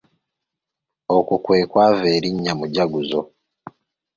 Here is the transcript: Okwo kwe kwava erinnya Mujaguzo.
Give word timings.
Okwo 1.17 1.35
kwe 1.43 1.59
kwava 1.71 2.07
erinnya 2.17 2.53
Mujaguzo. 2.59 3.21